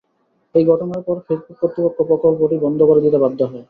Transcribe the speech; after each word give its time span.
এই 0.55 0.63
ঘটনার 0.67 1.01
পর 1.03 1.15
ফেসবুক 1.25 1.57
কর্তৃপক্ষ 1.61 1.97
প্রকল্পটি 2.09 2.55
বন্ধ 2.65 2.79
করে 2.89 3.03
দিতে 3.05 3.17
বাধ্য 3.23 3.39
হয়। 3.43 3.59